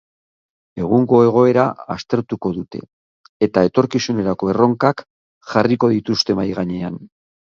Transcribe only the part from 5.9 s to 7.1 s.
dituzte mahai gainean.